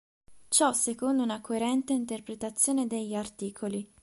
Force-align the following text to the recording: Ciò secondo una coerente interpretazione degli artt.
Ciò 0.47 0.73
secondo 0.73 1.21
una 1.21 1.41
coerente 1.41 1.93
interpretazione 1.93 2.87
degli 2.87 3.13
artt. 3.13 3.51